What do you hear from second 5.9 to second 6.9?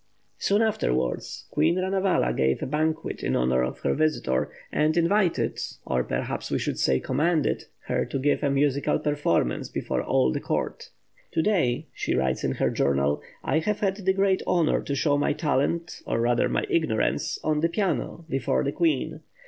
perhaps, we should